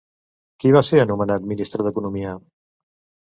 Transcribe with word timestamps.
Qui 0.63 0.71
va 0.75 0.81
ser 0.87 1.01
anomenat 1.03 1.45
ministre 1.51 1.85
d'economia? 1.87 2.35